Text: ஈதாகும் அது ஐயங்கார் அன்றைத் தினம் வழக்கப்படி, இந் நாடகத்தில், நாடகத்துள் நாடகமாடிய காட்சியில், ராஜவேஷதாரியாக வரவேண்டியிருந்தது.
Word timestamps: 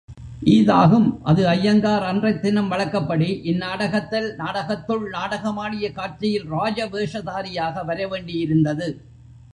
ஈதாகும் 0.45 1.17
அது 1.23 1.47
ஐயங்கார் 1.47 2.03
அன்றைத் 2.03 2.41
தினம் 2.41 2.67
வழக்கப்படி, 2.67 3.41
இந் 3.43 3.57
நாடகத்தில், 3.57 4.35
நாடகத்துள் 4.35 5.09
நாடகமாடிய 5.09 5.91
காட்சியில், 5.91 6.51
ராஜவேஷதாரியாக 6.51 7.83
வரவேண்டியிருந்தது. 7.87 8.97